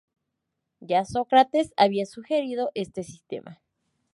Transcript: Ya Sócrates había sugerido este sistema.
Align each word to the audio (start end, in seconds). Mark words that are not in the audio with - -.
Ya 0.79 1.05
Sócrates 1.05 1.75
había 1.77 2.07
sugerido 2.07 2.71
este 2.73 3.03
sistema. 3.03 3.61